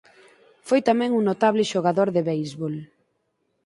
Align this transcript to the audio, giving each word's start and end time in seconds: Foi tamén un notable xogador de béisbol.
Foi 0.67 0.81
tamén 0.89 1.11
un 1.17 1.23
notable 1.29 1.63
xogador 1.71 2.07
de 2.15 2.21
béisbol. 2.29 2.75